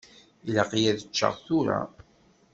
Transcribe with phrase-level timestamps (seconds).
[0.47, 1.79] Ilaq-iyi ad ččeɣ tura.